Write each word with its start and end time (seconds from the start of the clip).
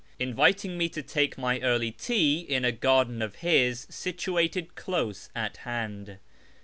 inviting 0.17 0.79
me 0.79 0.89
to 0.89 1.03
take 1.03 1.37
my 1.37 1.59
early 1.59 1.91
tea 1.91 2.39
in 2.39 2.65
a 2.65 2.71
garden 2.71 3.21
of 3.21 3.35
his 3.35 3.85
situated 3.91 4.73
close 4.73 5.29
at 5.35 5.57
hand. 5.57 6.17